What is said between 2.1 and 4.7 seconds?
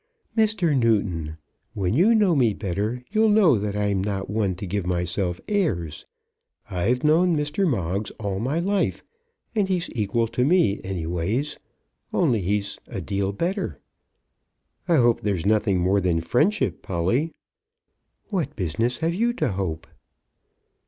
know me better, you'll know that I'm not one to